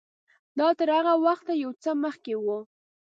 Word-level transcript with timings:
دا 0.59 0.67
تر 0.79 0.89
هغه 0.97 1.13
وخته 1.25 1.51
یو 1.63 1.71
څه 1.83 1.91
مخکې 2.03 2.33
و. 2.43 2.47